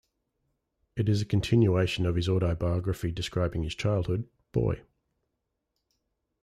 It 0.95 1.07
is 1.07 1.21
a 1.21 1.25
continuation 1.27 2.07
of 2.07 2.15
his 2.15 2.27
autobiography 2.27 3.11
describing 3.11 3.61
his 3.61 3.75
childhood, 3.75 4.27
"Boy". 4.51 4.81